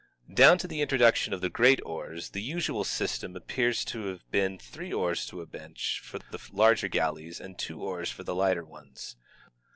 \ 0.21 0.33
Down 0.33 0.57
to 0.57 0.67
the 0.67 0.81
introduction 0.81 1.31
of 1.31 1.41
the 1.41 1.49
great 1.51 1.79
oars 1.85 2.31
the 2.31 2.41
usual 2.41 2.83
system 2.83 3.35
appears 3.35 3.85
to 3.85 4.05
have 4.07 4.21
been 4.31 4.57
three 4.57 4.91
oars 4.91 5.27
to 5.27 5.41
a 5.41 5.45
bench 5.45 6.01
for 6.03 6.17
the 6.17 6.39
larger 6.51 6.87
galleys, 6.87 7.39
and 7.39 7.55
two 7.55 7.83
oars 7.83 8.09
for 8.09 8.23
lighter 8.23 8.65
ones. 8.65 9.15